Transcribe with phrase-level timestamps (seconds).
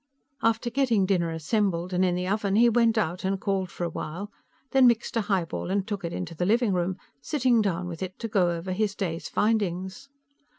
[0.41, 3.89] After getting dinner assembled and in the oven, he went out and called for a
[3.89, 4.31] while,
[4.71, 8.17] then mixed a highball and took it into the living room, sitting down with it
[8.17, 10.09] to go over his day's findings.